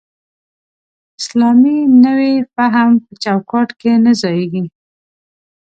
[1.19, 4.63] اسلامي نوی فهم په چوکاټ کې نه ځایېږي.